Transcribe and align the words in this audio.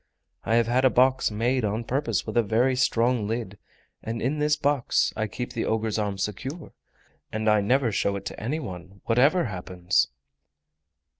I 0.43 0.55
have 0.55 0.65
had 0.65 0.83
a 0.83 0.89
box 0.89 1.29
made 1.29 1.63
on 1.63 1.83
purpose 1.83 2.25
with 2.25 2.35
a 2.35 2.41
very 2.41 2.75
strong 2.75 3.27
lid, 3.27 3.59
and 4.01 4.19
in 4.19 4.39
this 4.39 4.55
box 4.55 5.13
I 5.15 5.27
keep 5.27 5.53
the 5.53 5.65
ogre's 5.65 5.99
arm 5.99 6.17
secure; 6.17 6.73
and 7.31 7.47
I 7.47 7.61
never 7.61 7.91
show 7.91 8.15
it 8.15 8.25
to 8.25 8.39
any 8.39 8.59
one, 8.59 9.01
whatever 9.05 9.45
happens." 9.45 10.07